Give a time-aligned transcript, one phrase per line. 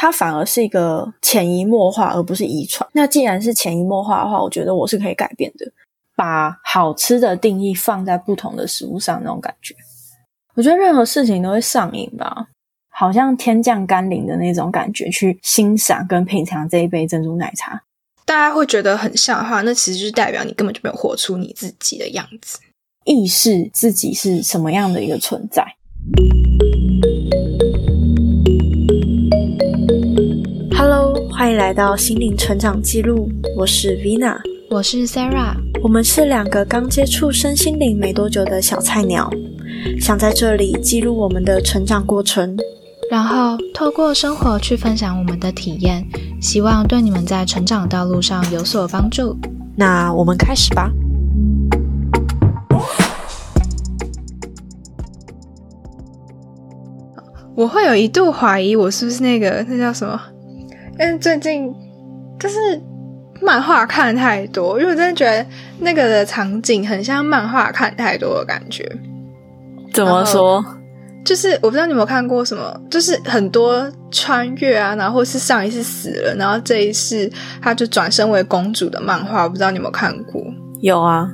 [0.00, 2.88] 它反而是一个潜移默化，而不是遗传。
[2.94, 5.70] 那既然是潜移默化的话，我觉得我是可以改变的。
[6.16, 9.74] 把好吃的定义放在不同的食物上，那种感觉，
[10.54, 12.48] 我觉得任何事情都会上瘾吧，
[12.88, 17.82] 好像天降甘霖的那种感觉，去欣赏跟品尝这一杯珍珠奶茶。
[18.24, 22.58] 大家会觉得很像的话，那其实就是代表你根本就没有活出你自己的样子，
[23.04, 25.62] 意识自己是什么样的一个存在。
[31.40, 33.26] 欢迎来到心灵成长记录，
[33.56, 34.36] 我是 Vina，
[34.68, 39.30] 我是 Sarah，我们是两个刚接触身心灵没多久的小菜鸟，
[39.98, 42.58] 想在这里记录我们的成长过程，
[43.10, 46.06] 然后透过生活去分享我们的体验，
[46.42, 49.34] 希望对你们在成长道路上有所帮助。
[49.74, 50.92] 那我们开始吧。
[57.54, 60.20] 我会有一度怀疑我是不是那个那叫什么？
[61.00, 61.74] 因为最近
[62.38, 62.56] 就是
[63.40, 65.44] 漫画看太多，因为我真的觉得
[65.78, 68.86] 那个的场景很像漫画看太多的感觉。
[69.94, 70.62] 怎么说？
[71.24, 77.30] 就是我不知道你有没有看过什么，就是很多穿越啊，然后是上一世死了，然后这一世
[77.62, 80.42] 他就转身为公主的漫画，我不知道你有没有看过？
[80.82, 81.26] 有啊。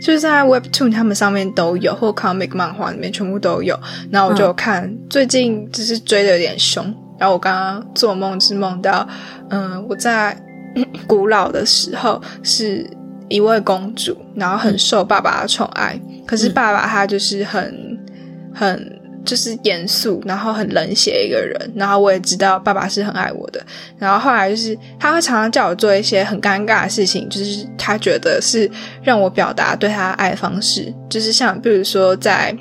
[0.00, 3.78] 就是在 Webtoon 他们上面都有，或 Comic 漫画里面全部都有。
[4.10, 6.94] 然后我就看，最近就是追的有点凶。
[7.20, 9.06] 然后我刚刚做梦是梦到，
[9.50, 10.36] 嗯，我在
[11.06, 12.88] 古老的时候是
[13.28, 16.00] 一位公主，然后很受爸爸的宠爱。
[16.26, 18.00] 可是爸爸他就是很
[18.54, 18.98] 很。
[19.22, 21.72] 就是严肃，然后很冷血一个人。
[21.76, 23.60] 然后我也知道爸爸是很爱我的。
[23.98, 28.68] 然后后来就是他会常常叫我做一些很尴尬的事情，就是他觉得是
[29.02, 30.92] 让我表达对他爱的方式。
[31.10, 32.56] 就是像比如说在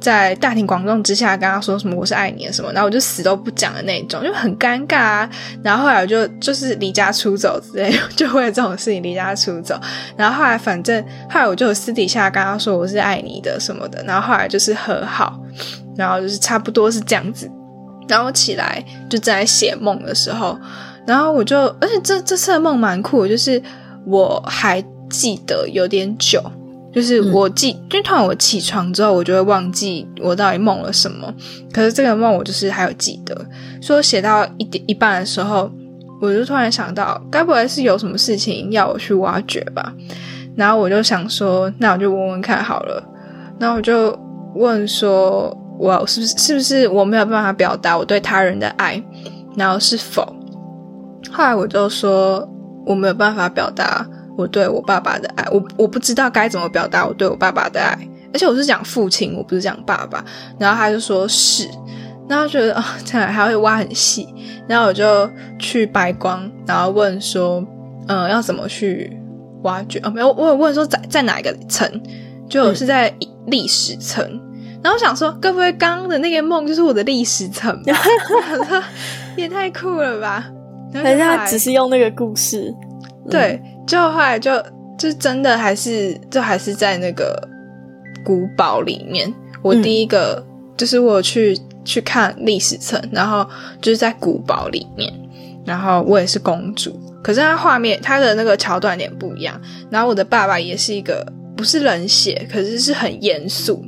[0.00, 5.30] 在大庭广众之下跟他说什么我是爱你的什么，然后我就死都不讲的那种，就很尴尬啊。
[5.62, 9.78] 然后后来我就就是离家出走之类，就为了这种事情离家出走。
[10.16, 14.02] 然后后来反正后来我就私底下跟他说我是爱你的什么的。
[14.04, 15.38] 然后后来就是和好。
[15.96, 17.50] 然后就是差不多是这样子，
[18.06, 20.56] 然后起来就在写梦的时候，
[21.04, 23.60] 然后我就，而且这这次的梦蛮酷，就是
[24.06, 26.40] 我还记得有点久，
[26.92, 31.32] 就是我记，因为突然我起床之后，我就会忘记我到底梦了什么，
[31.72, 33.46] 可是这个梦我就是还有记得，
[33.80, 35.70] 说写到一点一半的时候，
[36.20, 39.92] 我就突然想到，该不会是有什么事情要我去挖掘吧？
[40.56, 43.02] 然后我就想说，那我就问问看好了，
[43.58, 44.18] 然后我就
[44.54, 45.56] 问说。
[45.80, 49.00] 我是不是是不是我没有办法表达我对他人的爱？
[49.56, 50.22] 然后是否？
[51.30, 52.44] 后来我就说
[52.84, 54.04] 我没有办法表达
[54.38, 55.44] 我对我爸爸的爱。
[55.50, 57.98] 我我不知道该怎么表达我对我爸爸的爱，
[58.32, 60.24] 而且我是讲父亲，我不是讲爸爸。
[60.60, 61.68] 然后他就说是，
[62.28, 64.28] 然后觉得啊，这样还会挖很细。
[64.68, 65.28] 然后我就
[65.58, 67.66] 去白光，然后问说，
[68.06, 69.12] 嗯，要怎么去
[69.64, 69.98] 挖掘？
[70.04, 71.90] 哦，没有，我有问说在在哪一个层？
[72.48, 73.12] 就是在
[73.46, 74.24] 历史层。
[74.80, 77.76] 然后我想说，会不会刚刚的那个梦就是我的历史层？
[79.36, 80.48] 也太酷了吧！
[80.94, 82.72] 还是他只是用那个故事？
[83.28, 84.52] 对，就后来就
[84.98, 87.42] 就真的还是就还是在那个
[88.22, 89.32] 古堡里面。
[89.62, 90.44] 我第一个
[90.76, 93.44] 就是我去去看历史层，然后
[93.80, 95.12] 就是在古堡里面，
[95.64, 99.60] 然后我也是公主，可是它画面它的那个桥段点不一样。
[99.90, 101.26] 然后我的爸爸也是一个
[101.56, 103.82] 不是冷血，可是是很严肃。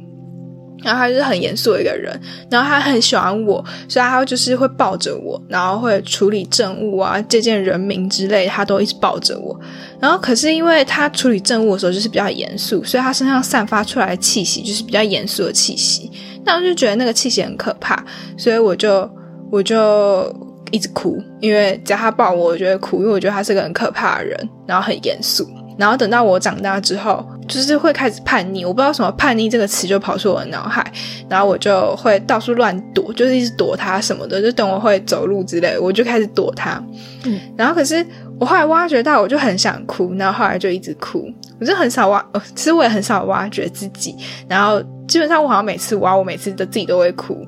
[0.83, 2.19] 然后他就是很严肃的一个人，
[2.51, 9.59] 然后他很喜欢我，所以他就是会抱着我，然后会处理政务啊、接见人民之类，他都一直抱着我。
[10.01, 16.11] 然后可是因为他处理政务的时候就是比较严肃，所以他身上散发出来的气息就是比较严肃的气息。
[16.45, 18.03] 那我就觉得那个气息很可怕，
[18.39, 19.09] 所以我就
[19.53, 20.35] 我就
[20.71, 25.47] 一直哭，因为只要他抱我，我觉得哭，因为我觉得他是个很可怕的人，然后很严肃。
[25.81, 28.67] 然后等到我长大之后，就是会开始叛逆。
[28.67, 30.85] 我不知道什么“叛逆”这个词就跑出我的脑海，
[31.27, 34.43] 然后我就会到处乱躲，就是一直躲他什么的。
[34.43, 36.79] 就等我会走路之类，我就开始躲他。
[37.25, 38.05] 嗯，然后可是
[38.39, 41.27] 我后来挖掘到，我就很想哭，然后后来就一直哭。
[41.59, 44.15] 我就很少挖，呃，其实我也很少挖掘自己。
[44.47, 47.47] 然后基本上我好像每次挖，我每次的自己都会哭。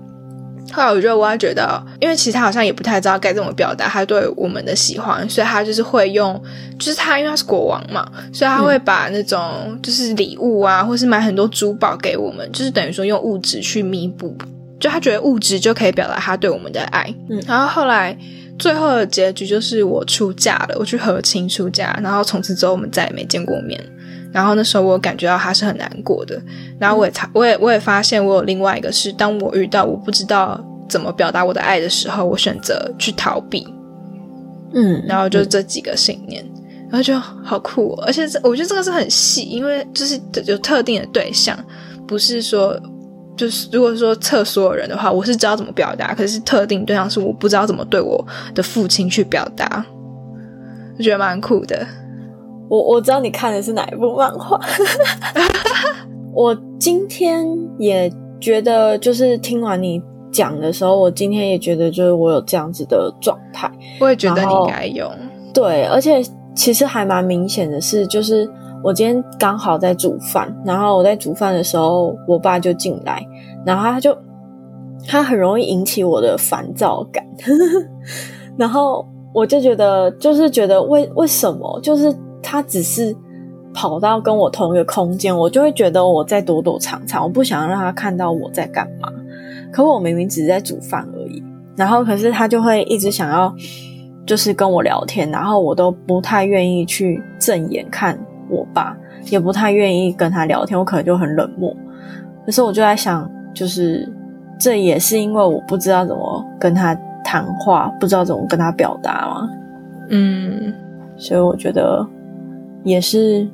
[0.73, 6.43] 后来我就挖觉得，因为其实他好像也不太知道该怎么表达他对我们的喜欢，所以他就是会用，
[6.79, 14.37] 就是他因为他是国王嘛，所以他会把那种就是礼物啊，或是买很多珠宝给我们，就是等于说用物质去弥补，
[14.81, 17.15] 就他觉得物质就可以表达他对我们的爱。
[17.29, 18.17] 嗯，然后后来
[18.59, 23.79] 最后的结局就是我出嫁了，我去和亲出嫁，然后从此之后我们再也没见过面。
[24.33, 26.41] 然后那时候我感觉到他是很难过的，
[26.79, 30.59] 然后我也才我也我也发现我有另外一个是，当我遇到我不知道
[30.89, 33.67] 怎么表达我的爱的时候，我选择去逃避。
[34.75, 36.43] 嗯，然后就这几个信念，
[36.89, 41.55] 然后就好酷，哦而且这我觉得这个是很细，因为就是有特定的对象，
[42.09, 42.81] 不是说
[43.37, 49.85] 就是如果说测所有人的话，我是知道怎么表达，可是特定对象是我不知道怎么对我的父亲去表达，
[50.97, 51.87] 我觉得蛮酷的。
[52.73, 54.59] 我我知道你看的是哪一部漫画，
[56.33, 57.47] 我今天
[57.79, 58.11] 也
[58.41, 63.71] 觉得，就是听完你讲的时候，我今天也觉得，就是我有这样子的状态。
[64.01, 65.07] 我也觉得你应该有。
[65.53, 66.23] 对，而且
[66.55, 68.49] 其实还蛮明显的是，就是
[68.83, 73.23] 我今天刚好在煮饭，然后我在煮饭的时候，我爸就进来，
[73.67, 74.17] 然后他就
[75.07, 77.23] 他很容易引起我的烦躁感，
[78.57, 82.11] 然后我就觉得，就是觉得为为什么，就是
[82.53, 83.17] 他只是
[83.73, 89.09] 跑到跟我同一个空间，我就会觉得我在躲躲藏藏，我不想让他看到我在干嘛。
[89.73, 91.43] 可我明明只是在煮饭而已，
[91.75, 93.55] 然后可是他就会一直想要。
[94.25, 98.17] 就是跟我聊天，然后我都不太愿意去正眼看
[98.49, 98.97] 我爸，
[99.31, 101.77] 也不太愿意跟他聊天，我可能就很冷漠。
[102.47, 104.09] 可是我就在想，就是
[104.61, 106.95] 这也是因为我不知道怎么跟他
[107.25, 109.51] 谈话，不知道怎么跟他表达嘛。
[110.11, 110.73] 嗯，
[111.17, 112.07] 所以我觉得
[112.85, 113.47] 也是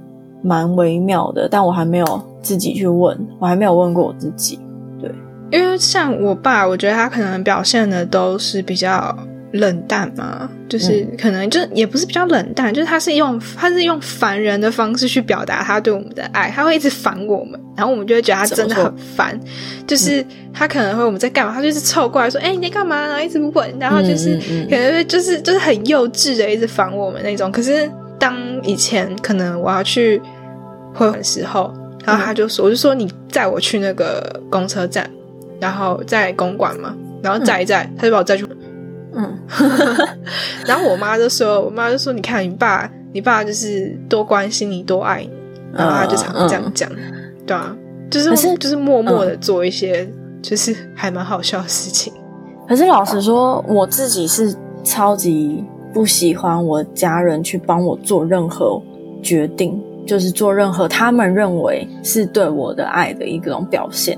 [0.43, 4.59] 蛮微妙的，但我还没有自己去问，我还没有问过我自己。
[5.01, 5.11] 对，
[5.51, 9.17] 因为像我爸，我觉得他可能表现的都是比较。
[9.53, 19.41] 冷淡嘛，就是可能就也不是比较冷淡，就是他是用他是用烦人的方式去表达他对我们的爱，他会一直烦我们，然后我们就会觉得他真的很烦。
[19.87, 20.23] 就是
[20.53, 24.39] 他可能会我们在干嘛，他就是凑过来说：“哎，你在干嘛？”然后一直问，然后就是
[24.69, 27.51] 可能就是就是很幼稚的一直烦我们那种。
[27.51, 30.20] 可是当以前可能我要去
[30.94, 31.73] 会的时候，
[32.05, 35.09] 然后他就说：“我就说你载我去那个公车站，
[35.61, 38.47] 然后在公馆嘛，然后载一载，他就把我载去。”
[39.15, 39.38] 嗯，
[40.67, 45.31] 然后我妈就说：“我妈就说，你看你爸，你爸就是多关心你，多爱你。”
[45.73, 46.91] 然后他就常这样讲，
[47.47, 47.76] 对啊，
[48.11, 50.09] 就是就是默默的做一些，
[50.41, 52.12] 就是还蛮好笑的事情。
[52.67, 55.65] 可是老实说，我自己是超级
[55.99, 58.81] 不喜欢我家人去帮我做任何
[59.21, 64.17] 决定，就是做任何他们认为是对我的爱的一种表现。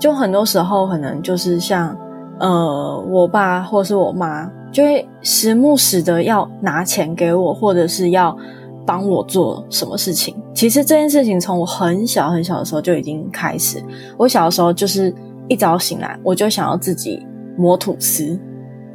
[0.00, 1.94] 就很多时候，可能就是像。
[2.40, 8.36] 呃，我爸或是我妈就会时不时的要拿钱给我，或者是要
[8.84, 10.34] 帮我做什么事情。
[10.52, 13.80] 其实这件事情从我很小很小的时候就已经开始。
[14.16, 15.14] 我小的时候就是
[15.46, 17.24] 一早醒来，我就想要自己
[17.56, 18.36] 磨吐司。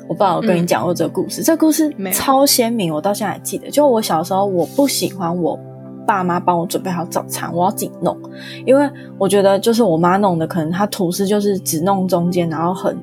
[0.10, 3.70] 我爸我跟你讲过这个故事，这个故事超鲜明，我到现在还记得。
[3.70, 5.58] 就我小时候，我不喜欢我
[6.06, 8.18] 爸妈帮我准备好早餐，我要自己弄，
[8.66, 12.98] 因为我觉得就是我妈弄的，可能她吐司就是只弄中间，然后很。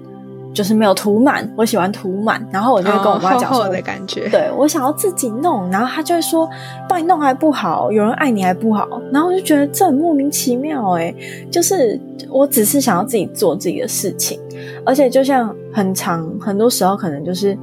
[0.56, 6.48] 就是没有涂满，我喜欢涂满，然后我就会跟我妈讲说的感觉，对我想要自己弄，然后她就会说
[6.88, 11.14] 帮你弄还不好，有人爱你还不好，然后我就觉得这很莫名其妙哎，
[11.50, 12.00] 就是
[12.30, 14.40] 我只是想要自己做自己的事情，
[14.86, 17.54] 而且就像很长很多时候可能就是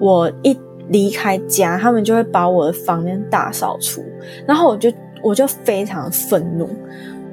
[0.00, 4.02] 我一离开家，他们就会把我的房间大扫除，
[4.46, 4.90] 然后我就
[5.22, 6.66] 我就非常愤怒，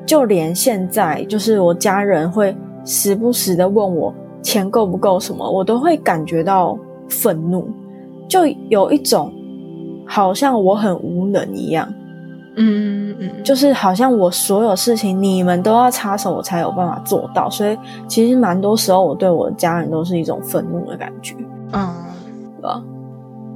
[0.06, 2.54] 就连现在就是我家人会
[2.84, 4.14] 时不时的问我。
[4.42, 5.20] 钱够不够？
[5.20, 6.78] 什么我都会感觉到
[7.08, 7.68] 愤怒，
[8.28, 9.34] 就有一种
[10.06, 11.88] 好像我很无能一样。
[12.62, 17.50] 嗯嗯，就是好像我所有事情你们都要插手，我才有办法做到。
[17.50, 17.78] 所以
[18.08, 21.36] 其实蛮多时候，我对我的家人都是一种愤怒的感觉。
[21.72, 21.90] 嗯，
[22.58, 22.84] 对吧？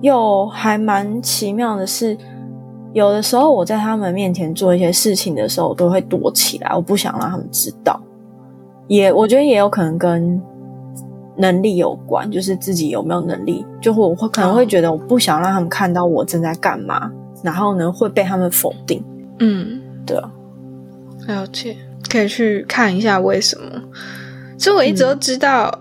[0.01, 2.17] 又还蛮奇妙的是，
[2.93, 7.99] 有的时候我在他们面前做一些事情的时候，我都会躲起来，我不想让他们知道。
[8.87, 10.41] 也我觉得也有可能跟。
[11.37, 17.11] 能力有关，就是自己有没有能力，就会我会可能会觉得我不想让他们看到我正在干嘛，
[17.41, 19.03] 然后呢会被他们否定。
[19.39, 20.31] 嗯，对啊，
[21.27, 21.75] 了解，
[22.09, 23.81] 可以去看一下为什么。
[24.57, 25.73] 其实我一直都知道，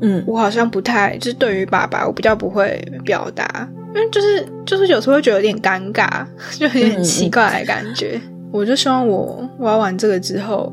[0.00, 6.24] 嗯，我好像不太就是对于爸爸，我比较不会表达，因为就是就是有时候会觉得有点尴尬，
[6.56, 8.20] 就有点奇怪的感觉。
[8.52, 10.72] 我就希望我玩完这个之后。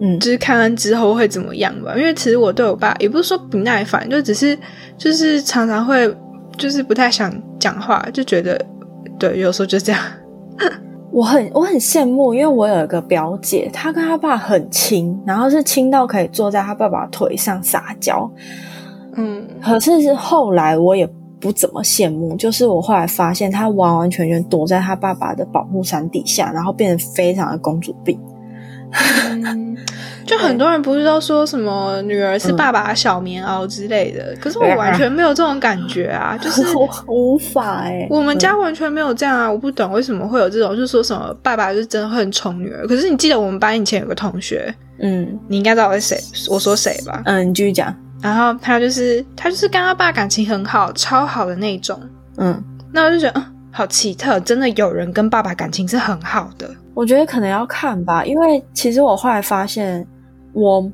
[0.00, 1.94] 嗯，就是看完之后会怎么样吧？
[1.96, 4.56] 因为其实我对我爸也不是说不耐烦，就只是
[4.96, 6.14] 就是常常会
[6.56, 8.64] 就是不太想讲话，就觉得
[9.18, 10.00] 对，有时候就这样。
[11.10, 18.30] 我很我很羡慕，因为我有一个表姐，她跟她爸很亲，然后是亲到可以坐在她爸爸腿上撒娇。
[19.16, 21.08] 嗯，可是是后来我也
[21.40, 28.20] 不怎么羡慕，就是我后来发现她完完全全躲在她爸爸的保护伞底下，然后变得非常的公主病。
[30.26, 36.62] 就很多人不是都说什么女儿是爸爸的小棉袄之类的，可是我完全没有这种感觉啊，就是
[37.08, 46.18] 无法哎，我们家完全没有这样啊，我不懂为什么会有这种，就是说什么爸爸就是真的会很宠女儿，可是你记得我们班以前有个同学，嗯，你应该知道是谁，
[46.50, 51.98] 我说谁吧，嗯，你继续讲，然后他就是他就是跟他爸感情很好，超好的那种，
[52.36, 56.68] 嗯，那我就觉得好奇特，真的有人跟爸爸感情是很好的。
[56.98, 60.04] 我觉得可能要看吧，因为其实我后来发现，
[60.52, 60.84] 我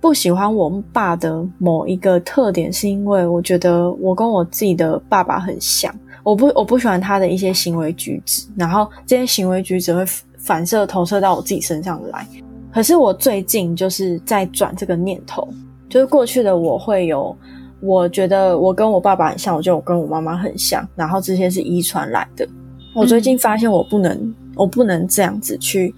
[0.00, 5.92] 不喜欢我爸的某一个特点，是因为我觉得我跟我自己的爸爸很像。
[6.22, 10.04] 我不我不喜欢他的一些行为举止，然后这些行为举止会
[10.38, 12.24] 反射投射到我自己身上来。
[12.72, 15.48] 可是我最近就是在转这个念头，
[15.88, 17.36] 就是过去的我会有，
[17.80, 22.46] 我觉得我跟我爸爸很像，我觉得我跟我妈妈很像，然后这些是遗传来的。
[22.94, 24.32] 我最近发现我不能。
[24.60, 25.94] 我不能这样子去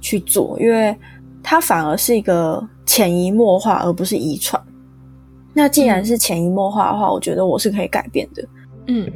[0.00, 0.96] 去做，因为
[1.42, 4.62] 它反而是一个潜移默化，而不是遗传。
[5.52, 8.44] 那既然是潜移默化的话，我觉得我是可以改变的。
[8.86, 9.10] 嗯，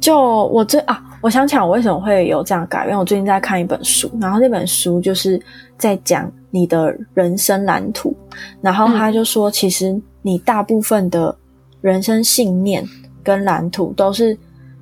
[0.00, 2.96] 就我这啊，我想起来我为什么会有这样改变。
[2.98, 5.38] 我最近在看一本书，然后那本书就是
[5.76, 8.16] 在讲你的人生蓝图，
[8.62, 11.36] 然后他就说，其实你大部分的
[11.82, 12.82] 人生信念
[13.22, 14.36] 跟蓝图都是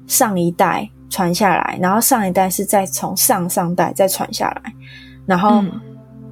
[0.07, 0.89] 上一代。
[1.11, 4.73] 传下来，然后上一代是再从上上代再传下来，
[5.27, 5.63] 然后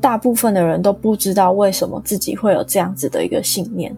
[0.01, 3.95] 大部分的人都不知道为什么自己会有这样子的一个信念，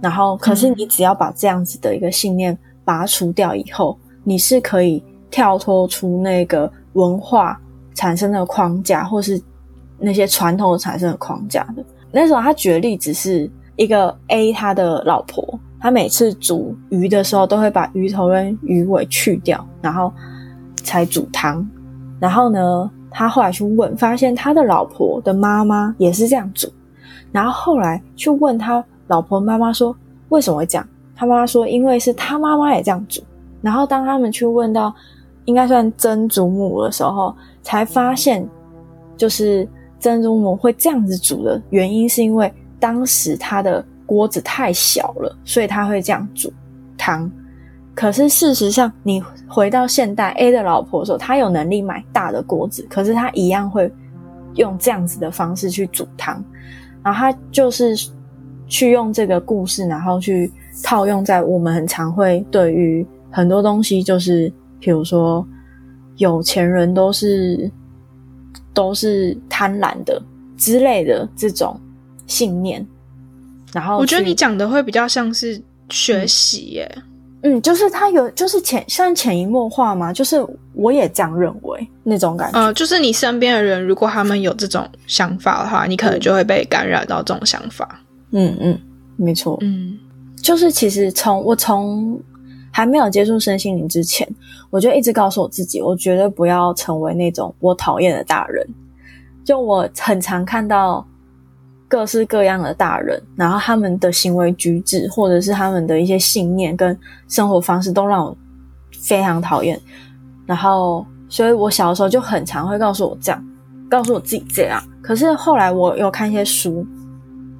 [0.00, 7.60] 然后可是你只要把这样子的一个信念拔除掉以后，你是可以跳脱出那个文化
[7.94, 9.40] 产生的框架，或是
[9.98, 11.84] 那些传统产生的框架的。
[12.10, 15.51] 那时候他举的例子是一个 A 他的老婆。
[15.82, 20.12] 他每次煮鱼的时候，都会把鱼头跟鱼尾去掉，然后
[20.76, 21.68] 才煮汤。
[22.20, 26.68] 然后呢，他后来去问，发现他的老婆的妈妈也是这样煮。
[27.32, 29.94] 然后后来去问他老婆妈妈说，
[30.28, 30.88] 为什么会这样？
[31.16, 33.20] 他妈妈说，因为是他妈妈也这样煮。
[33.60, 34.94] 然后当他们去问到
[35.46, 38.48] 应该算曾祖母的时候，才发现
[39.16, 43.84] 就是曾祖母会这样子煮的原因，是因为当时他的。
[44.12, 46.52] 锅子太小了，所以他会这样煮
[46.98, 47.30] 汤。
[47.94, 53.90] 可是事实上，你回到现代 A 的老婆说，他有能力买大的锅子，可是他一样会
[54.56, 56.44] 用这样子的方式去煮汤。
[57.02, 57.96] 然后他就是
[58.66, 60.52] 去用这个故事，然后去
[60.82, 65.46] 套用在我们很常会对于很多东西，就是比如说
[66.16, 67.70] 有钱人都是
[68.74, 70.22] 都是贪婪的
[70.58, 71.80] 之类的这种
[72.26, 72.86] 信念。
[73.72, 76.98] 然后我觉得你讲的会比较像是学习耶，
[77.42, 87.98] 嗯，就是他有就是潜像潜移默化嘛，就是我也这样认为那种感觉，呃，就是你身边的人如果他们有这种想法的话，你可能就会被感染到这种想法，
[88.32, 88.78] 嗯嗯，
[89.16, 89.98] 没错，嗯，
[90.42, 92.20] 就是其实从我从
[92.70, 94.28] 还没有接触身心灵之前，
[94.68, 98.66] 我就一直告诉我自己，我绝对不要成为那种我讨厌的大人，
[99.44, 101.06] 就我很常看到。
[101.92, 108.34] 各式各样的大人，然后他们的行为举止，或者是他们的一些信念跟生活方式，都让我
[109.02, 109.78] 非常讨厌。
[110.46, 113.44] 然后，所以我小的时候就很常会告诉我这样，
[113.90, 114.82] 告诉我自己这样。
[115.02, 116.82] 可是后来我有看一些书，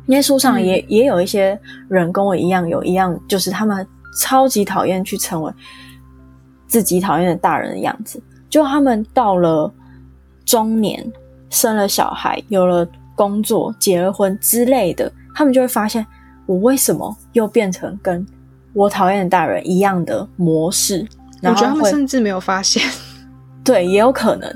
[0.06, 1.60] 那些书上也也有一些
[1.90, 3.86] 人跟我一样，有一样就是他们
[4.18, 5.52] 超级讨厌去成为
[6.66, 8.18] 自己讨厌的大人的样子。
[8.48, 9.70] 就他们到了
[10.46, 11.06] 中年，
[11.50, 12.88] 生了小孩，有了。
[13.14, 16.06] 工作、结了婚之类的，他们就会发现
[16.46, 18.26] 我为什么又变成跟
[18.72, 21.06] 我讨厌的大人一样的模式。
[21.42, 22.82] 我觉得他们甚至没有发现，
[23.64, 24.50] 对，也有可能。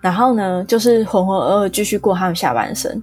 [0.00, 3.00] 然后呢，就是浑浑噩噩继续过他们下半生。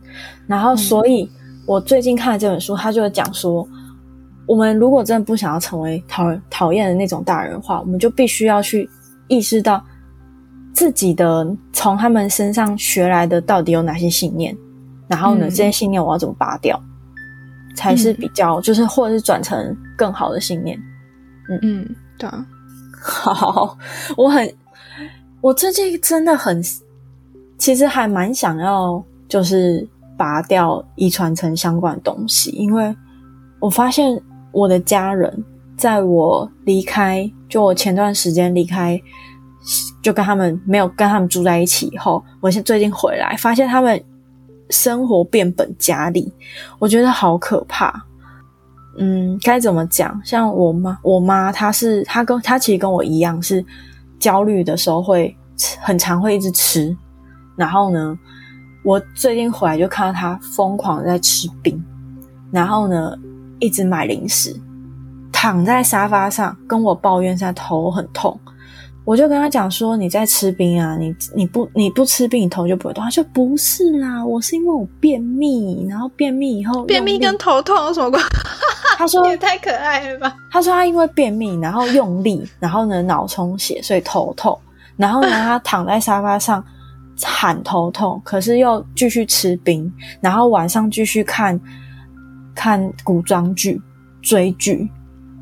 [0.47, 1.29] 然后，所以
[1.65, 3.65] 我最近看了这本书，他就讲说，
[4.45, 8.89] 我们如果真的不想要成为讨讨厌的那种大人的话，我们就必须要去
[9.29, 9.81] 意识到
[10.73, 14.57] 自己的从他们身上学来的到底有哪些信念。
[15.09, 15.49] 然后呢？
[15.49, 16.79] 这些信念我要怎么拔掉，
[17.75, 20.79] 才是比较就是，或者是转成更好的信念？
[21.49, 22.45] 嗯嗯，对啊。
[23.01, 23.75] 好，
[24.15, 24.53] 我很，
[25.41, 26.63] 我最近真的很，
[27.57, 32.95] 其实还蛮想要，就是拔掉遗传层相关的东西，因为
[33.59, 35.43] 我发现我的家人
[35.75, 39.01] 在我离开，就我前段时间离开，
[40.03, 43.99] 就跟他们没有跟他们住在一起以后，我现最近回来，发现他们。
[44.69, 46.31] 生活变本加厉，
[46.77, 48.05] 我觉得好可怕。
[48.97, 50.19] 嗯，该怎么讲？
[50.25, 53.65] 像我妈，我妈她是她跟她其实跟我一样，是
[54.19, 55.35] 焦虑的时候会
[55.79, 56.95] 很常会一直吃。
[57.55, 58.17] 然后呢，
[58.83, 61.81] 我最近回来就看到他疯狂在吃冰，
[62.51, 63.13] 然后呢
[63.59, 64.59] 一直买零食，
[65.31, 68.37] 躺在沙发上跟我抱怨，现在头很痛。
[69.05, 70.95] 我就跟他讲说：“你在吃冰啊？
[70.97, 78.23] 你你不你不吃冰，你头就不会痛。”他说：“不是啦，我是因为我便秘，然后便秘以后便秘跟头痛有什么关？
[78.97, 84.55] ”他说：“也太可爱了吧！”他说：“他因为便秘，然后用力，然后呢脑充血，所以头痛。
[84.95, 86.63] 然后呢，他躺在沙发上
[87.23, 89.91] 喊头痛，可是又继续吃冰，
[90.21, 91.59] 然后晚上继续看
[92.53, 93.81] 看古装剧、
[94.21, 94.87] 追剧。”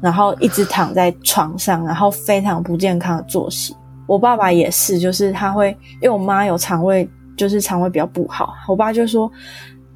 [0.02, 3.76] 然后一直躺在床上，然后非常不健康的作息。
[4.06, 5.70] 我爸爸也是，就是他会，
[6.02, 8.54] 因为我妈有肠胃，就是肠胃比较不好。
[8.68, 9.30] 我爸就说，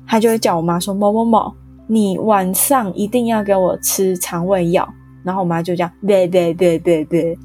[0.05, 1.53] 他就会叫我妈说：“某某某，
[1.87, 4.87] 你晚上一定要给我吃肠胃药。”
[5.23, 7.37] 然后我妈就这样，对对对对对。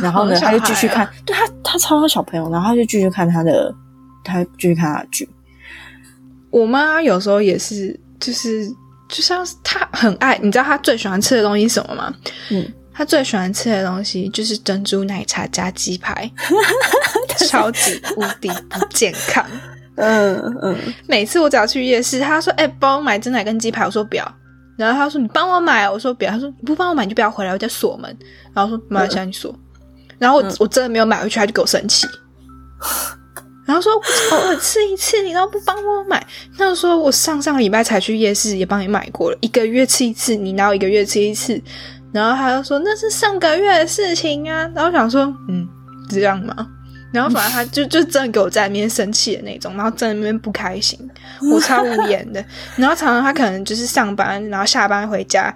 [0.00, 3.74] 然后呢，他就继续看， 对他他超好小朋友，然后他就继续看他的，
[4.22, 5.28] 他继续看他的剧。
[6.50, 8.72] 我妈有时候也是，就是。
[9.14, 12.12] 就像是他很爱，你知道他最喜欢吃的东西是什么吗？
[12.50, 16.28] 嗯，他最喜欢吃的东西就是珍珠奶茶加鸡排，
[17.48, 19.46] 超级无敌不健康。
[19.94, 24.34] 嗯嗯，每次我只要去夜市，他说：“哎，帮我买珍奶跟鸡排。”我说：“不要。”
[24.76, 28.18] 然后他说：“你帮我买。”我说：“不要。”他说：“你不帮我买，你就不要回来，我在锁门。”
[28.52, 29.54] 然后说：“妈，现在你锁。”
[30.18, 32.08] 然后我我真的没有买回去，他就给我生气。
[33.64, 33.92] 然后说
[34.32, 36.24] 偶尔吃一次，你都不帮我买。
[36.58, 39.38] 那说我上上礼拜才去夜市，也帮你买过了。
[39.40, 41.58] 一个月吃一次，你哪有一个月吃一次？
[42.12, 44.70] 然后他就说那是上个月的事情啊。
[44.74, 45.66] 然后想说，嗯，
[46.10, 46.54] 这样吗？
[47.10, 50.98] 然后反正他就就真的给我在那边生气的那种，然后在那边不开心，
[51.50, 52.44] 我超无言的。
[52.76, 55.54] 然后常常他可能就是上班，然后下班回家，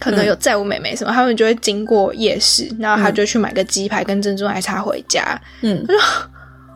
[0.00, 5.40] 可能有载我妹妹什么，他们就会经过夜市，然后他就去买个鸡排跟珍珠奶茶回家。
[5.60, 6.00] 嗯，他说。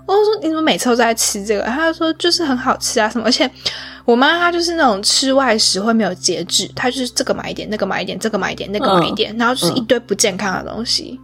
[0.07, 1.63] 我说你怎么每次都在吃这个？
[1.63, 3.51] 他就说就是很好吃啊什么，而且
[4.05, 11.19] 我妈她就是那种吃外食会没有节制，她就是这个买一点，那个买一点，这个买一点，那个买一点，然后就是一堆不健康的东西，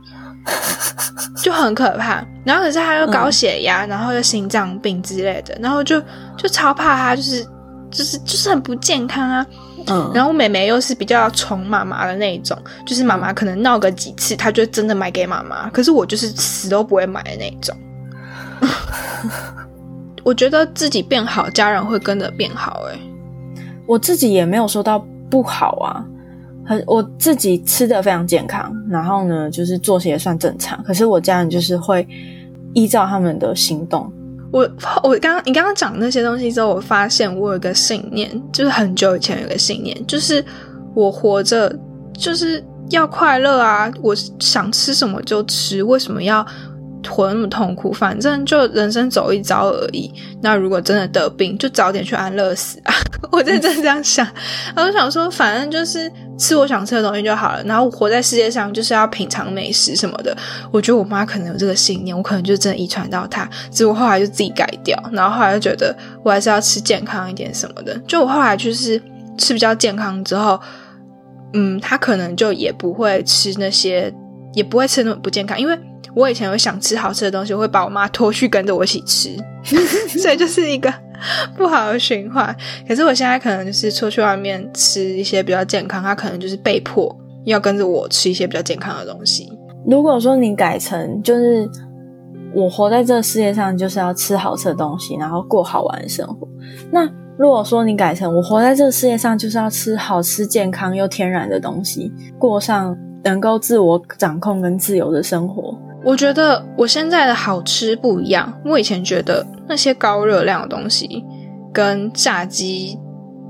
[1.42, 2.24] 就很可怕。
[2.42, 6.00] 然后可是她又高血压，然后又心脏病之类的，然后就
[6.38, 7.46] 就超怕她就是
[7.90, 9.46] 就是就是很不健康啊。
[9.86, 15.68] 嗯，然后妹妹又是比较宠妈妈的那一种，就是妈妈可能闹个几次，她就真的买给妈妈。
[15.68, 17.76] 可是我就是死都不会买的那种。
[20.22, 22.82] 我觉得自己变好，家人会跟着变好。
[22.90, 22.98] 哎，
[23.86, 26.04] 我自己也没有说到不好啊，
[26.66, 30.82] 很我自己吃的非常健康，然后呢，就是作息也算正常。
[30.84, 32.06] 可是我家人就是会
[32.74, 34.12] 依照他们的行动。
[34.52, 34.68] 我
[35.02, 40.44] 我刚刚你刚刚讲那些东西之后，我发现我有个信念，就是很久以前有个信念，就是
[40.94, 41.74] 我活着
[42.12, 43.90] 就是要快乐啊！
[44.02, 46.46] 我想吃什么就吃，为什么要？
[47.08, 50.12] 活那么痛苦，反正就人生走一遭而已。
[50.42, 52.94] 那如果真的得病，就早点去安乐死啊！
[53.32, 54.26] 我真的这样想，
[54.76, 57.62] 我就想说，反正就是吃我想吃的东西就好了。
[57.64, 60.36] 然后活在世界上就是要品尝美食什么的。
[60.70, 63.48] 我觉得我妈可能有这个信念，我可能就真的遗传到她。
[63.70, 67.96] 结果后来就自己改掉，然后后来就觉得我还是要吃健康一点什么的。
[68.06, 69.00] 就我后来就是
[69.38, 70.60] 吃比较健康之后，
[71.52, 74.12] 嗯，她可能就也不会吃那些，
[74.54, 75.78] 也不会吃那么不健康，因为。
[76.14, 79.36] 我以前有想吃好吃的东西，我会把我妈拖去跟着我一起吃，
[80.18, 80.92] 所以就是一个
[81.56, 82.54] 不好的循环。
[82.86, 89.48] 可是我现在可能就是出去外面吃一些比较健康，她可能就是被迫要跟着我吃一些比较健康的东西。
[89.86, 91.68] 如果说你改成就是
[92.54, 96.48] 我活在这个世界上就是要吃好吃的东西，然后过好玩的生活，
[96.90, 102.94] 那如果说你改成我活在这个世界上就是要吃好吃、健康又天然的东西，过上
[103.24, 105.74] 能够自我掌控跟自由的生活。
[106.02, 108.52] 我觉得我现在的好吃不一样。
[108.64, 111.24] 我以前觉得那些高热量的东西，
[111.72, 112.98] 跟炸鸡、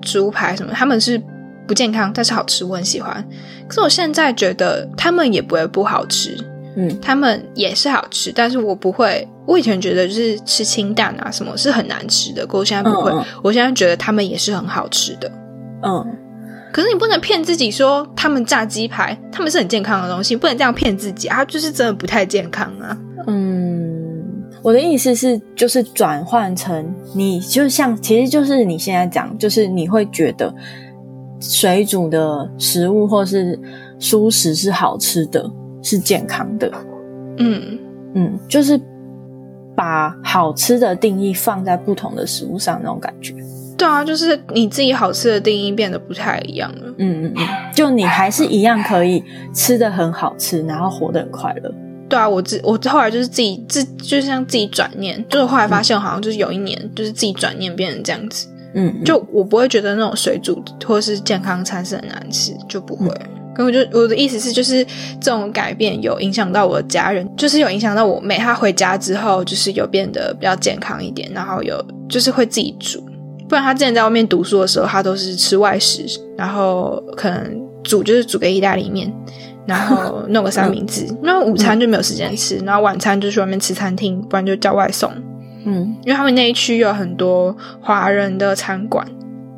[0.03, 1.21] 猪排什么，他们是
[1.67, 3.25] 不健康，但是好吃，我很喜欢。
[3.69, 6.37] 可是我现在觉得他们也不会不好吃，
[6.77, 9.27] 嗯，他们也是好吃，但是我不会。
[9.47, 13.13] 我以前觉得就是吃清淡啊什么是很难吃的，可我现在不会。
[13.43, 15.31] 我现在觉得他们也是很好吃的，
[15.83, 16.07] 嗯。
[16.73, 21.45] 可是你不能骗自己说他们炸鸡排，他们是很健康的东西，不能这样骗自己啊！
[21.45, 22.97] 就是真的不太健康啊。
[23.27, 30.55] 嗯，我的意思是，就是转换成你，就像其实就是你现在讲，就是你会觉得
[31.41, 33.59] 水煮的食物或是
[33.99, 35.51] 蔬食是好吃的，
[35.83, 36.71] 是健康的。
[37.39, 37.79] 嗯
[38.15, 38.81] 嗯，就是
[39.75, 43.35] 把好吃的定义放在不同的食物上那种感觉。
[43.81, 46.95] 对啊，就是你自己好吃的定义变得不太一样了。
[46.99, 51.75] 嗯嗯嗯，就你还是一样可以吃的很好吃，然后活得很快乐。
[52.07, 63.09] 对啊，我自我后来就是自己自就像自己转念，就是后来发现好像就是有一年就是自己转念变成这样子，嗯，就我不会觉得那种水煮或是健康餐是很难吃，就不会。
[63.55, 64.85] 可我就我的意思是，就是
[65.21, 73.05] 这种改变有影响到我的家人，就是有影响到我妹，她回家之后就是有变得比较健康一点，然后有就是会自己煮，
[73.51, 79.13] 不然他之前在外面读书的时候，他都是吃外食，然后可能煮就是煮个意大利面，
[79.67, 85.11] 然后弄个三明治，那午餐就没有时间吃，然后晚餐就去外面吃餐厅，不然就叫外送。
[85.65, 89.05] 嗯因为他们那一区有很多华人的餐馆，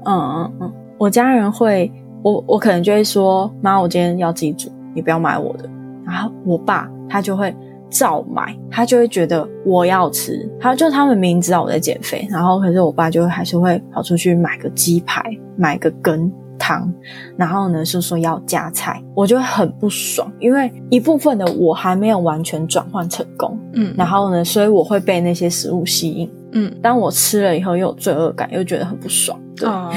[0.06, 5.68] 嗯嗯嗯，我家人会，我我可能就会说，妈，我今天要自己煮，你不要买我的。
[6.06, 7.54] 然后我爸他就会
[7.92, 15.22] 照买，他就会觉得我要吃，他就他们明明知道我在减肥，然后可是我爸就会还是会跑出去买个鸡排，
[15.56, 16.92] 买个羹汤，
[17.36, 26.30] 然后呢是说要加菜，我就会很不爽，因为一部分的我还没有完全转换成功，嗯，然后呢，所以我会被那些食物吸引。
[26.54, 29.38] 嗯，当我吃了以后，又有罪恶感，又觉得很不爽。
[29.56, 29.90] 对，哦，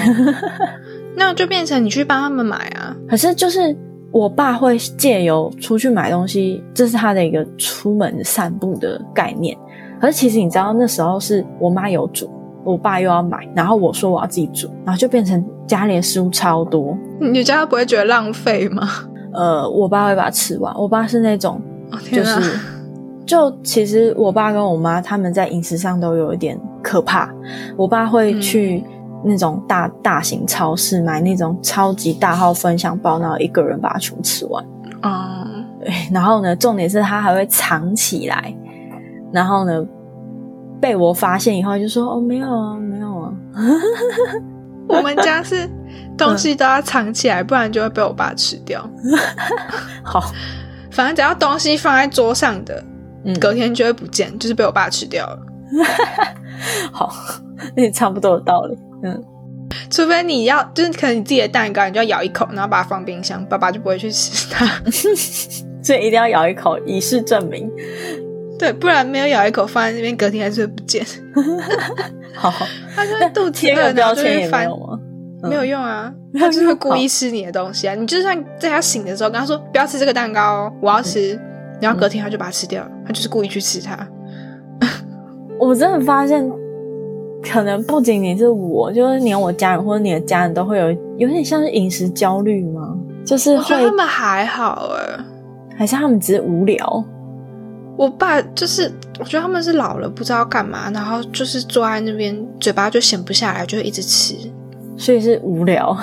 [1.15, 3.75] 那就变成你去帮他们买啊， 可是就是
[4.15, 9.57] 我爸会借由出去买东西，这是他的一个出门散步的概念。
[9.99, 12.31] 可是其实你知道，那时候是我妈有煮，
[12.63, 16.97] 我爸又要买，然后我说我要自己煮，然后就变成家里的食物超多。
[17.19, 18.87] 你家不会觉得浪费吗？
[19.33, 20.73] 呃，我爸会把它吃完。
[20.79, 22.57] 我爸是那种哦就是，
[23.25, 27.29] 就其实我爸跟我妈他们在饮食上都有一点可怕。
[27.75, 28.81] 我爸会去
[29.23, 34.63] 那种大、大型超市买那种超级大号分享包，然后一个人把它全部吃完。
[35.01, 35.45] 啊，
[35.79, 38.55] 对，然后呢，重点是他还会藏起来，
[39.31, 39.85] 然后呢，
[40.81, 43.31] 被我发现以后就说：“哦，没有啊，没有啊。
[44.87, 45.67] 我们家是
[46.15, 48.87] 东西都要藏起来，不然就会被我爸吃掉。”
[50.03, 50.31] 好，
[50.91, 52.83] 反正只要东西放在桌上的，
[53.23, 55.39] 嗯，隔天就会不见，就是被我爸吃掉了。
[56.91, 57.11] 好，
[57.75, 58.77] 那差不多的道理。
[59.03, 59.23] 嗯，
[59.89, 64.65] 除非你要，就是可能你自己的蛋糕，你就要咬一口，然后把它放冰箱，爸爸就不会去吃它。
[65.83, 67.71] 所以一定要咬一口，以示证明。
[68.57, 71.05] 对，不然没有咬一口放在那边，隔天还是会不见。
[72.35, 72.51] 好，
[72.95, 74.99] 他就会肚子贴饿，个标签然后就会翻也没有吗？
[74.99, 75.01] 嗯
[75.47, 77.93] 没有用啊，他就是会故意吃你的东西啊。
[77.93, 81.39] 你就算在他醒的时候跟他说不要吃这个蛋糕哦，我要吃，
[81.79, 83.95] 然后隔天他就把它吃掉了，他就是故意去吃它。
[85.59, 86.43] 我真的发现，
[87.49, 92.95] 可能不仅仅是我，就是连我家人或者你的家人都会有有点像是饮食焦虑吗？
[93.25, 95.23] 就是会我觉得他们还好哎，
[95.77, 97.03] 还是他们只是无聊？
[97.97, 104.35] 我爸就是，我觉得他们是老了不知道干嘛，然后就是坐在那边，嘴巴就闲不下来，就会一直吃。
[104.97, 105.95] 所以是无聊。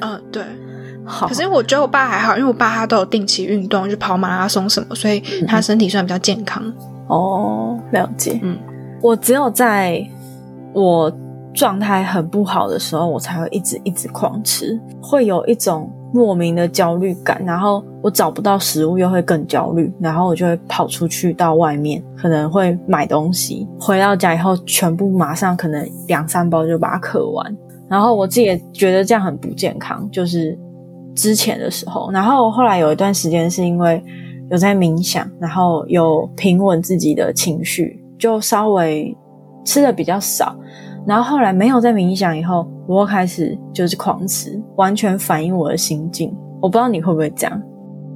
[0.00, 0.42] 嗯，对。
[1.04, 6.62] 好，可是我觉得我爸还好，因为我爸他都有定期运动，就跑马拉松什么，所以他身体算比较健康。
[7.08, 8.38] 哦，了解。
[8.42, 8.56] 嗯，
[9.00, 10.04] 我只有在
[10.74, 11.12] 我
[11.54, 27.56] 状态很不好的时候，我才会一直一直狂吃，会有一种莫名的焦虑感，然后我找不到食物又会更焦虑，然后我就会跑出去到外面，可能会买东西，回到家以后全部马上可能两三包就把它嗑完，
[27.88, 30.58] 然后我自己也觉得这样很不健康，就是
[31.14, 34.02] 之前的时候，然后后来有一段时间是因为
[34.50, 39.14] 有在冥想，然后有平稳自己的情绪，就稍微
[39.64, 40.56] 吃的比较少。
[41.06, 46.32] 然后后来没有在冥想以后，我又开始就是狂吃，完全反映我的心境。
[46.60, 47.62] 我不知道你会不会这样？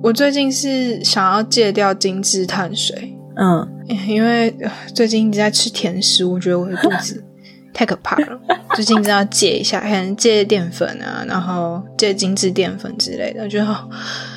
[0.03, 3.67] 我最近是想要戒掉精致碳水，嗯，
[4.07, 7.25] 因为呃最近一直在吃甜食，我觉得我的肚子
[7.75, 8.41] 太可怕了。
[8.75, 13.43] 最近真的要戒一下，可能戒淀粉啊，然后戒精致淀粉之类的。
[13.43, 13.65] 我觉得，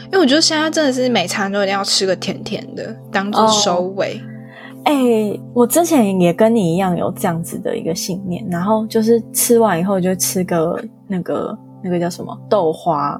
[0.05, 4.19] 因为我觉得现在真的是每餐都一定要吃个甜甜的，当做收尾。
[4.85, 13.19] 哎、我之前也跟你一样有这样子的一个信念，然后就是吃完以后就吃个那个那个叫什么豆花，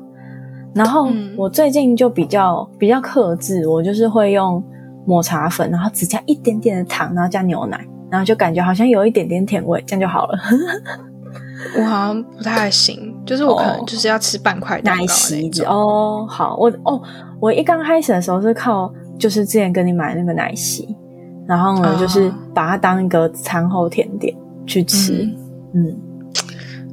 [0.74, 4.64] 然后嗯我最近就比较比较克制，我就是会用
[5.06, 10.40] 抹茶粉，然后只加一点点的糖，然后加牛奶，然后就感觉好像有一点点甜味，这样就好了。
[11.78, 15.72] 我好像不太行，就是我可能哦就是要吃半块蛋糕奶那昔子种。
[15.72, 17.02] 哦，好，我哦，
[17.40, 20.88] 我一刚开始的时候是靠就是之前跟你买那个奶昔，
[21.50, 24.34] 然后呢、哦就是把它当一个餐后甜点
[24.68, 25.28] 去吃，
[25.74, 25.84] 嗯。
[25.88, 25.98] 嗯。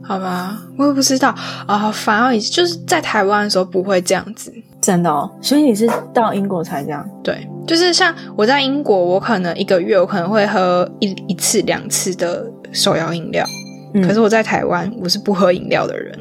[0.03, 1.35] 好吧，我也不知道。
[1.66, 4.53] 啊、反而就是在台湾的时候不会这样子。
[4.81, 7.05] 真的哦，所以你是到英国才这样？
[7.23, 13.45] 对，就是像我在英国，我可能一个月我可能会喝一一次两次的手摇饮料，
[13.95, 14.03] 嗯。
[14.07, 16.16] 可是我在台湾我是不喝饮料的人，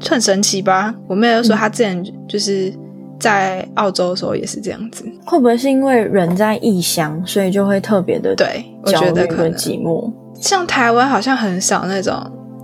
[0.00, 0.92] 就很神奇吧？
[1.06, 2.74] 我妹就说她之前就是
[3.20, 5.04] 在澳洲的时候也是这样子。
[5.24, 10.12] 会不会是因为人在异乡，所以就会特别的对，我焦觉得可能寂寞？
[10.40, 12.18] 像台湾好像很少那种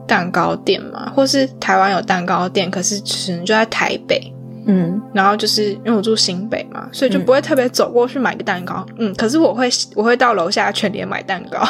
[0.06, 4.32] 蛋糕店嘛，或是台湾有蛋糕店，可是只能就在台北。
[4.66, 8.84] 嗯，然后就是因为我住新北嘛，所以就不会特别走过去买个蛋糕。
[8.98, 11.60] 嗯，可是我会我会到楼下全联买蛋糕。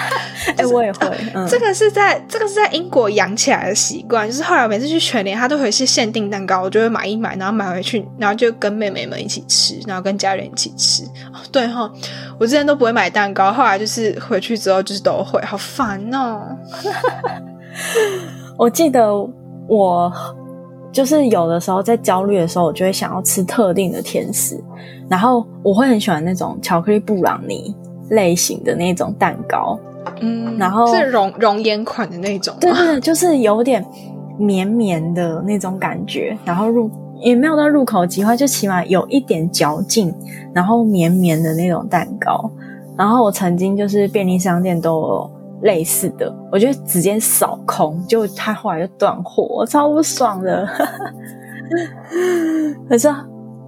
[0.58, 11.04] 哎、我也会，嗯，这个是在这个是在英国养起来的习惯，就是后来每次去全联，他都会是限定蛋糕，我就会买一买，然后买回去，然后就跟妹妹们一起吃，然后跟家人一起吃。
[11.32, 11.90] 哦、对哈，
[12.38, 16.56] 我之前都不会买蛋糕，后来就是回去之后就是都会，好烦哦。
[18.58, 19.10] 我记得
[19.66, 20.12] 我
[20.92, 24.62] 就是有的时候在焦虑的时候，我就会想要吃特定的甜食，
[25.08, 27.74] 然后我会很喜欢那种巧克力布朗尼
[28.10, 29.78] 类型的那种蛋糕，
[30.20, 33.84] 嗯，然后是熔熔岩款的那种，对对， 就是有点
[34.38, 40.12] 绵绵的那种感觉，然后入也没有到入口即化，就起码有一点嚼劲，
[40.52, 42.50] 然后绵绵的那种蛋糕。
[42.94, 45.30] 然后我曾经就是便利商店都有
[45.62, 50.68] 类似的，我就直接扫空，就他后来就断货，我超不爽的。
[52.88, 53.08] 可是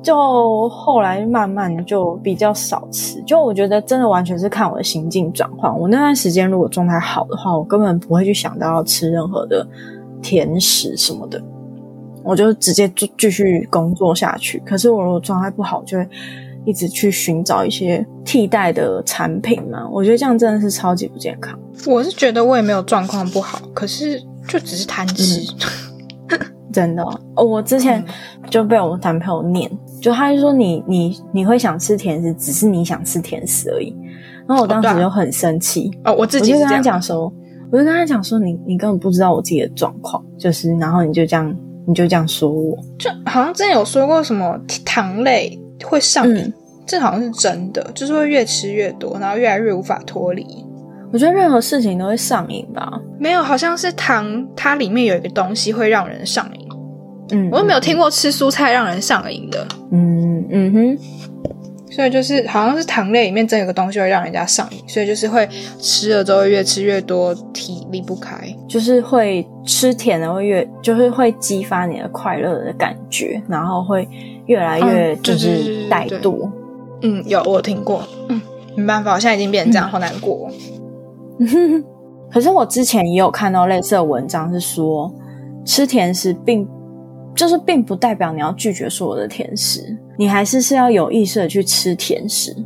[0.02, 5.74] 就后来慢慢就比较少吃，就我觉得真的完全是看我的心境转换。
[5.78, 9.66] 我那段时间如果状态好的话，我根本不会去想到要吃任何的
[10.20, 11.42] 甜食什么的，
[12.22, 14.62] 我就直接继继续工作下去。
[14.66, 16.06] 可是我如果状态不好，就会
[16.64, 19.88] 一直去寻找一些替代的产品嘛。
[19.90, 21.58] 我觉得这样真的是超级不健康。
[21.86, 25.42] 我是觉得我也没有状况不好，可是就只是贪吃。
[26.72, 27.04] 真的
[27.36, 28.04] 哦，我之前
[28.50, 29.70] 就被我男朋友念，
[30.02, 33.94] 就他就说你你你会想吃甜食，只是你想吃甜食而已。
[34.48, 37.32] 然后我当时就很生气，哦，我自己我就跟他讲说，
[37.70, 46.52] 我就跟他讲说，你你根本不知道我自己的状况，就是然后你就这样你就这样说我，就好像之前有说过什么糖类会上瘾，嗯
[46.86, 50.46] 这好像是真的，就是会越吃越多，然后越来越无法脱离。
[51.12, 53.00] 我觉得任何事情都会上瘾吧。
[53.18, 56.68] 没有，好像是糖，它里面有一个东西会让人上瘾。
[57.32, 60.98] 嗯，我又没有听过吃蔬菜让人上瘾的，嗯嗯哼，
[61.90, 68.36] 所以就是好像是糖类里面真有个东西会让人家上瘾，所以就是会吃了之后越吃越多，体离不开。
[68.68, 74.06] 就是会吃甜的会越，就是会激发你的快乐的感觉，然后会
[74.46, 76.50] 越来越就是怠惰。
[77.02, 78.40] 嗯，有我听过，嗯，
[78.76, 80.48] 没办法，我现在已经变成这样，好难过。
[82.30, 85.12] 可是我之前也有看到类似的文章，是说
[85.64, 86.66] 吃甜食并
[87.34, 92.56] 就是并不代表你要拒绝所有的甜食，你还是是要有意识的去吃甜食，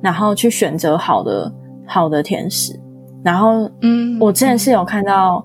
[0.00, 1.52] 然后去选择好的
[1.86, 2.78] 好的甜食。
[3.22, 5.44] 然后嗯，我之前是有看到，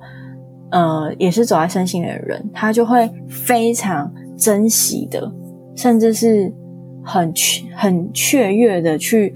[0.72, 5.30] 呃，也是走在身心的人，他就会非常珍惜的，
[5.76, 6.54] 甚至是
[7.04, 9.34] 很雀很雀跃的去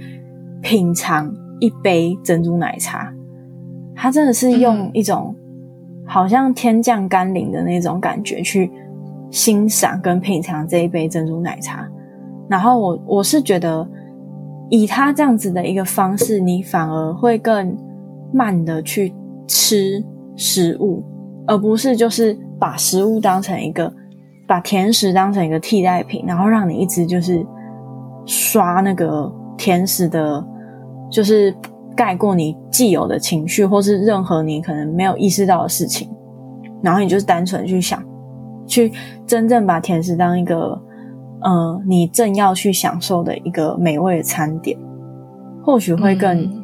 [0.62, 3.14] 品尝一杯珍珠奶茶。
[3.96, 5.36] 他真的是用嗯一种
[6.06, 8.72] 好像天降甘霖的那种感觉去
[9.30, 11.88] 欣赏跟品尝这一杯珍珠奶茶。
[12.50, 13.88] 然后我我是觉得，
[14.70, 17.78] 以他这样子的一个方式，你反而会更
[18.34, 19.14] 慢的去
[19.46, 20.04] 吃
[20.36, 21.04] 食物，
[21.46, 23.94] 而不是就是把食物当成一个
[24.50, 27.46] 把甜食当成一个替代品，然后让你一直就是
[28.26, 30.44] 刷那个甜食的，
[31.12, 31.56] 就是
[31.96, 36.10] 盖过你既有的情绪，或是任何你可能没有意识到的事情，
[36.82, 38.04] 然后你就是单纯去想，
[38.66, 38.92] 去
[39.28, 40.82] 真正把甜食当一个，
[41.42, 44.76] 呃，你正要去享受的一个美味的餐点，
[45.64, 46.36] 或许会更。
[46.42, 46.64] 嗯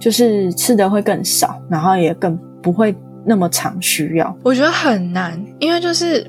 [0.00, 4.34] 就是吃的会更少，然后也更不会那么常需要。
[4.42, 6.26] 我觉得很难，因为就是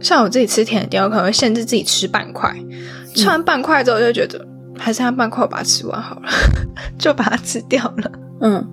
[0.00, 2.54] 像我自己吃甜的店，我可能会限制自己吃半块，
[3.14, 4.46] 吃完半块之后就觉得、
[4.78, 6.28] 还剩下半块，我把它吃完好了，
[6.98, 8.64] 就把它吃掉了，嗯，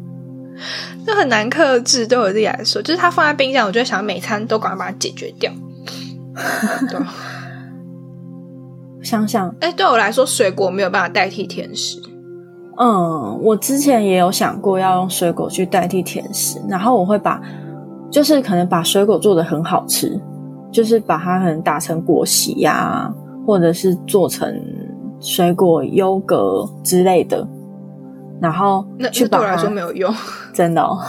[1.06, 2.06] 就很难克制。
[2.06, 5.52] 对我自己来说，就是它放在冰箱，我就想每餐都赶快把它解决掉。
[6.90, 7.00] 对，
[9.02, 12.00] 想想，哎，对我来说，水果没有办法代替甜食。
[12.78, 17.42] 嗯，我之前也有想过要用水果去代替甜食，然后我会把，
[18.12, 20.20] 就是可能把水果做的很好吃，
[20.76, 23.10] 就是把它可能打成果昔呀、
[23.48, 24.54] 或者是做成
[25.22, 27.48] 水果优格之类的，
[28.42, 30.14] 然后那去那对我来说没有用。
[30.54, 31.00] 真的、哦，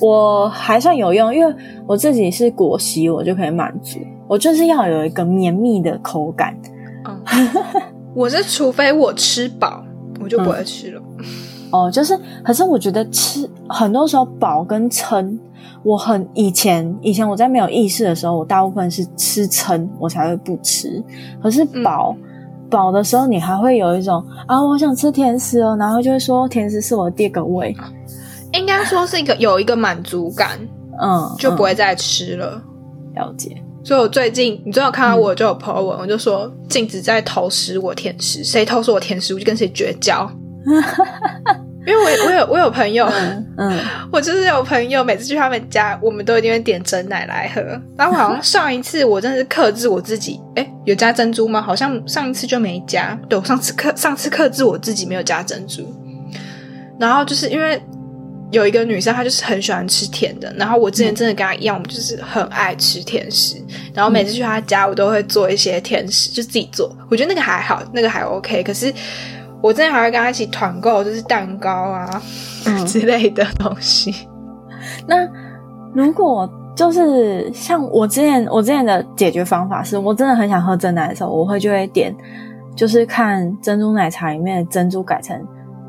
[0.00, 1.54] 我还算有用，因为
[1.86, 4.00] 我自己是果昔，我就可以满足。
[4.26, 6.52] 我就是要有一个绵密的口感。
[7.06, 7.22] 嗯，
[8.12, 9.84] 我是除非我吃饱，
[10.20, 11.00] 我就不会吃了。
[11.70, 15.38] 哦，就是，可是我觉得吃很多时候饱跟撑
[15.84, 21.02] 我很以前以前我在没有意识的时候，我大部分是吃撑我才会不吃，
[21.42, 22.16] 可是饱
[22.70, 27.76] 饱的时候，你还会有一种啊，我想吃甜食哦，然后就会说甜食是我的第二个胃，
[28.52, 30.58] 应该说是一个有一个满足感，
[31.00, 32.60] 嗯，就不会再吃了。
[33.14, 33.56] 了解。
[33.84, 40.26] 所以我最近，你最后看到我就有 po 文，我就说禁止在偷食我甜食，谁偷食我甜食，我就跟谁绝交。
[41.86, 43.06] 因为我我有我有朋友，
[43.58, 43.78] 嗯，
[44.10, 47.60] 我就是有朋友，每次去他们家，我们都一定会点真奶来喝。
[47.96, 51.60] 然后好像上一次我真的是克制我自己，哎，有加珍珠吗？
[51.60, 53.18] 好像上一次就没加。
[53.28, 55.82] 对我上次克上次克制我自己没有加珍珠。
[56.98, 57.78] 然后就是因为
[58.50, 60.50] 有一个女生，她就是很喜欢吃甜的。
[60.56, 63.56] 然后我之前真的跟她一样，我们就是很爱吃甜食。
[63.92, 66.96] 然后每次去她家，我都会做一些甜食，就自己做。
[67.10, 68.62] 我觉得那个还好，那个还 OK。
[68.62, 68.90] 可是。
[69.64, 72.06] 我之前还会跟他一起团购，就是蛋糕啊
[72.86, 74.14] 之类的东西。
[75.08, 75.26] 那
[75.94, 76.46] 如果
[76.76, 82.14] 就是像我之前，我之前的解决方法是，我真的很想喝真奶的时候，我会就会点，
[82.76, 85.34] 就是看珍珠奶茶里面的珍珠改成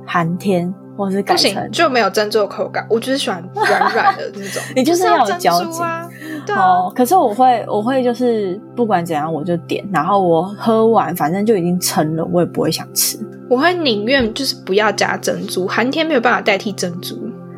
[0.05, 2.87] 寒天，或是改成就没有珍珠的口感。
[2.89, 6.09] 我就是喜欢软软的那种， 你就是要有嚼劲啊。
[6.55, 13.19] 哦，可是我会，我会就是不管怎样，我就点，然后我喝完，反正就已经撑了，我也不会想吃。
[13.49, 17.15] 我会宁愿就是不要加珍珠，寒天没有办法代替珍珠，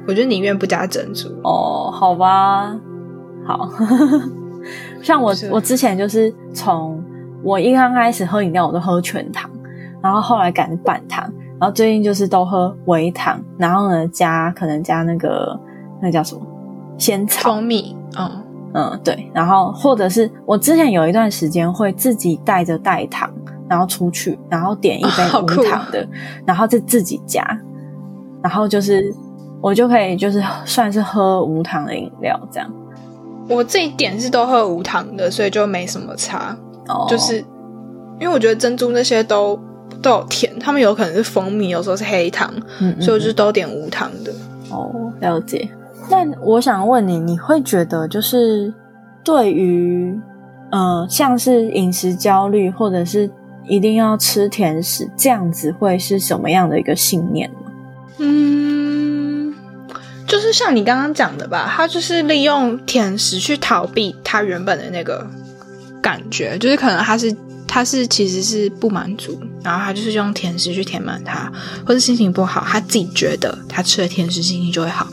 [0.08, 1.30] 我就宁愿不加珍珠。
[1.44, 2.76] 哦，好吧，
[3.46, 3.70] 好。
[5.02, 7.02] 像我，我之前就是从
[7.42, 9.50] 我一刚开始喝饮料，我都喝全糖，
[10.02, 11.24] 然后后来改成半糖，
[11.58, 15.58] 然后最近就是都喝微糖，然后呢加可能加那个
[16.02, 16.42] 那叫什么
[16.98, 18.30] 仙草蜂蜜，嗯
[18.74, 23.32] 嗯对，然后或者是我之前有一段时间会自己带着代糖。
[23.70, 25.10] 然后出去，然后点一杯
[25.42, 26.08] 无糖的，
[26.46, 27.44] 然后再自己加，
[28.42, 29.14] 然后就是
[29.62, 32.72] 我就可以就是算是喝无糖的饮料这样。
[33.50, 36.58] 我自己点是都喝无糖的，所以就没什么差。
[36.88, 37.38] 哦，就是
[38.20, 39.58] 因为我觉得珍珠那些都
[40.02, 42.54] 都有甜，他们有可能是蜂蜜，有时候是黑糖，
[43.00, 44.34] 所以我就都点无糖的。
[44.70, 45.70] 哦，了解。
[46.10, 48.74] 那我想问你，你会觉得就是
[49.24, 50.18] 对于
[50.72, 53.30] 呃像是饮食焦虑或者是
[53.68, 57.72] 一定要吃甜食，这样子会是什么样的一个信念呢？
[58.20, 59.54] 嗯，
[60.26, 65.30] 就是像你刚刚讲的吧，他就是利用甜食去逃避他原本的那个
[66.02, 67.36] 感觉，就是可能他是
[67.68, 71.52] 他是其实是不满足，然后他就是用甜食去填满他，
[71.86, 75.06] 或者心情不好，他自己觉得他吃了甜食心情就会好，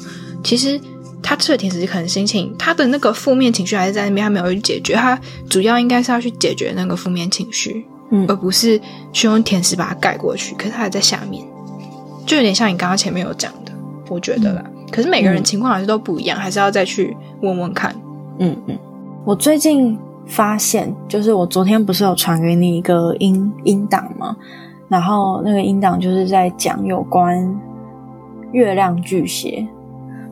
[0.43, 0.81] 其实
[1.23, 7.85] 他吃了甜食可能心情他的那个负面情绪还是在那边，他没有去解决，他主要应该是要去解决那个负面情绪。
[8.29, 8.81] 而不是
[9.12, 11.44] 去用甜食把它盖过去，可是它还在下面，
[12.27, 13.72] 就有点像你刚刚前面有讲的，
[14.09, 14.64] 我觉得啦。
[14.92, 17.94] 可是每个人情况还是都不一样，还是要再去问问看。
[18.38, 18.79] 嗯嗯，
[19.24, 24.37] 我最近发现，就是我昨天不是有传给你一个音音档吗？
[24.88, 27.59] 然后那个音档就是在讲有关
[28.53, 29.66] 月亮巨蟹，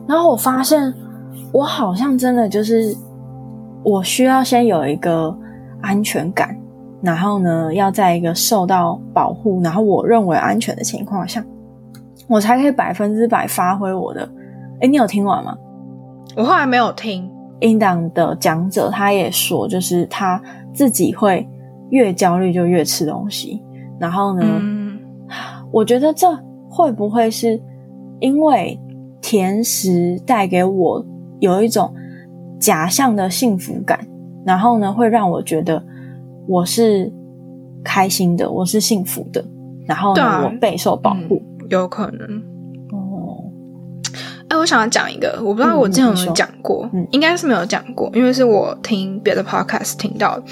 [0.07, 0.93] 然后我发现
[1.51, 2.95] 我好像真的就是
[3.83, 5.35] 我需要先有一个
[5.81, 6.57] 安全感。
[7.03, 11.43] 然后呢，要在一个受到保护，然后我认为安全的情况下，
[12.29, 14.21] 我才可以百分之百发挥我的。
[14.79, 15.53] 哎，你有听完吗？
[16.37, 17.29] 我后来没有听。
[17.59, 20.41] 英党的讲者他也说，就是他
[20.73, 21.45] 自己会
[21.89, 23.61] 越焦虑就越吃东西。
[23.99, 24.45] 然后呢，
[25.71, 26.27] 我觉得这
[26.69, 27.61] 会不会是
[28.21, 28.79] 因为
[29.19, 31.05] 甜食带给我
[31.41, 31.93] 有一种
[32.57, 33.99] 假象的幸福感？
[34.45, 35.83] 然后呢，会让我觉得。
[36.47, 37.11] 我是
[37.83, 39.43] 开心的，我是幸福的，
[39.87, 42.27] 然后呢，我备受保护，有可能
[42.91, 43.43] 哦。
[44.49, 50.43] 哎，我想要讲一个，我不知道我之前有没有讲过，应该是没有讲过，因为是我听别的 podcast 听到的。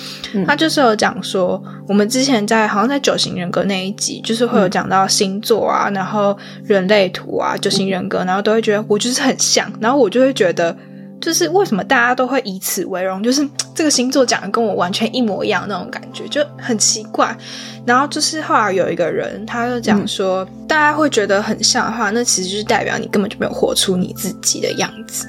[0.45, 10.75] 他就是有讲说，我们之前在好像在九型人格那一集，就是会有讲到星座啊，然后人类图啊，九型人格，然后都会觉得我就是很像，然后我就会觉得。
[11.21, 13.21] 就是为什么大家都会以此为荣？
[13.21, 17.37] 就是 这个星座讲的跟我完全一模一样那种感觉，就很奇怪。
[17.85, 25.27] 然后就是后来有一个人，他就讲说，大家会觉得很像的话，那其实就是代表你根本就没有活出你自己的样子。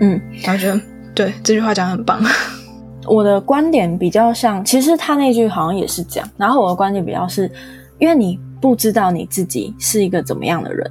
[0.00, 0.80] 嗯，然后觉得
[1.14, 2.20] 对这句话讲很棒。
[3.06, 6.30] 我的观点比较像，其实他那句好像也是这样。
[6.38, 7.50] 然后我的观点比较是，
[7.98, 10.90] 因为你不知道你自己是一个怎么样的人，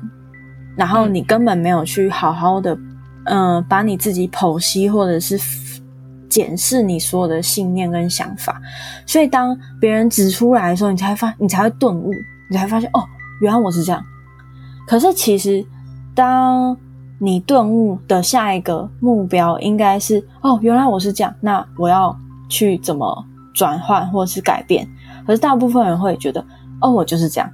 [0.76, 2.78] 然后你根本没有去好好的。
[3.26, 5.40] 嗯，把你自己剖析，或者是
[6.30, 8.62] 检视你所有的信念跟想法，
[9.06, 12.12] 所以当别人指出来的时候，你才发，你才会顿悟，
[12.50, 13.04] 你才发现哦，
[13.42, 14.04] 原来我是这样。
[14.88, 15.66] 可是其实，
[16.16, 16.76] 当
[17.20, 22.18] 你顿悟的下一个目标应该是哦，原来我是这样，那我要
[22.50, 24.88] 去怎么转换或者是改变？
[25.26, 26.44] 可是大部分人会觉得
[26.82, 27.50] 哦，我就是这样，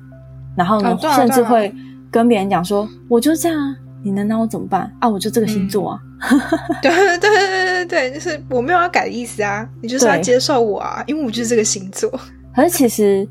[0.55, 1.71] 然后呢，甚至会
[2.09, 5.07] 跟别人讲说，我就这样啊，你能拿我怎么办啊？
[5.07, 5.99] 我就这个星座啊。
[6.81, 12.09] 对对对对对对，就是我没有要改的意思啊，你就是要接受我啊，因为我就是这个星座。
[12.55, 13.27] 可是其实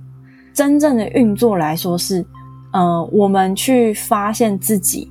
[0.55, 2.25] 真正的运作来说是，
[2.73, 5.11] 呃，我们去发现自己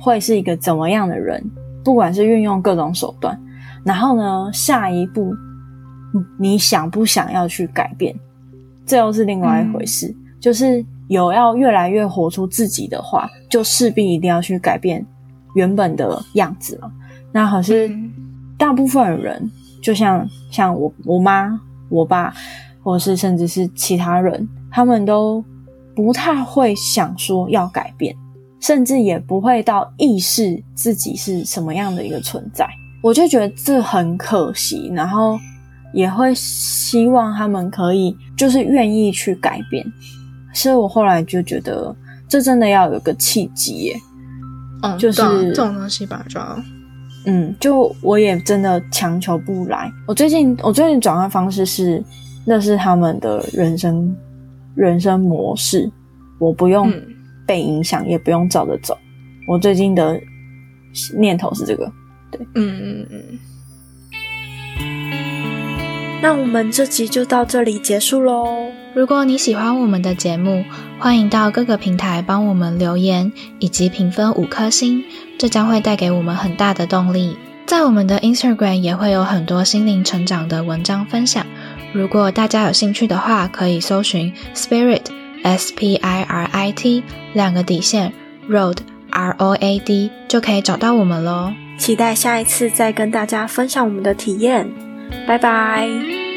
[0.00, 1.42] 会是一个怎么样的人，
[1.84, 3.38] 不管是运用各种手段，
[3.84, 5.34] 然后呢，下一步
[6.38, 8.14] 你想不想要去改变，
[8.86, 10.14] 这又是另外一回事。
[10.40, 15.04] 就是有要越来越活出自己的话，就势必一定要去改变
[15.54, 16.90] 原本的样子了。
[17.32, 17.90] 那可是
[18.56, 19.50] 大部分人，
[19.82, 22.32] 就像像我我妈、我爸，
[22.82, 25.44] 或者是甚至是其他人，他们都
[25.94, 28.14] 不太会想说要改变，
[28.60, 32.68] 甚至也不会到意识自己是什么样的一个存在。
[33.02, 35.38] 我就觉得这很可惜，然后
[35.94, 39.86] 也会希望他们可以就是愿意去改变。
[40.52, 41.94] 所以我后来就觉得，
[42.28, 43.96] 这真的要有个契机耶。
[44.82, 46.62] 嗯，就是这种东西吧，就要。
[47.26, 49.90] 嗯，就我也真的强求不来。
[50.06, 52.02] 我最近我最近转换方式是，
[52.46, 54.16] 那是他们的人生
[54.74, 55.90] 人生模式，
[56.38, 56.92] 我不用
[57.46, 58.96] 被影响，也不用照着走。
[59.46, 60.18] 我最近的
[61.16, 61.90] 念头是这个，
[62.30, 63.38] 对，嗯嗯嗯。
[66.22, 68.70] 那我们这集就到这里结束喽。
[68.98, 70.64] 如果你喜欢我们的节目，
[70.98, 75.04] 欢迎到各个平台帮我们留言以及评分五颗星，
[75.38, 77.38] 这将会带给我们很大的动力。
[77.64, 81.46] 在我们的 Instagram 也会有很多心灵成长的文章分享。
[81.92, 85.02] 如果大家有兴趣的话，可以搜寻 Spirit
[85.44, 88.12] S P I R I T 两个底线
[88.50, 88.78] Road
[89.10, 91.52] R O A D 就可以找到我们喽。
[91.78, 94.68] 期待下一次再跟大家分享我们的体验。
[95.24, 96.27] 拜拜。